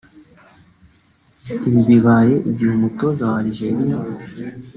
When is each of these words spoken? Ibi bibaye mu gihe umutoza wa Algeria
Ibi 1.67 1.81
bibaye 1.89 2.33
mu 2.45 2.51
gihe 2.57 2.71
umutoza 2.75 3.23
wa 3.31 3.37
Algeria 3.41 3.97